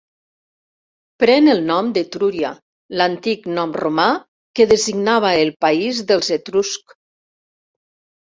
[1.23, 2.51] Pren el nom d'Etrúria,
[3.01, 4.07] l'antic nom romà
[4.61, 6.99] que designava el país dels Etruscs.